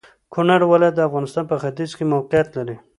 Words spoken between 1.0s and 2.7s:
افغانستان په ختيځ کې موقيعت